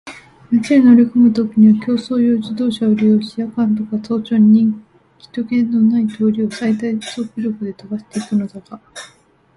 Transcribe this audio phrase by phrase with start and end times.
[0.49, 8.81] 町へ乗りこむときには競走用自動車を利用し、夜間とか早朝に人気ひとけのない通りを最大速力で飛ばしていくのだが、